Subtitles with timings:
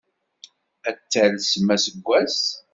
[0.89, 2.39] Ad talsem aseggas!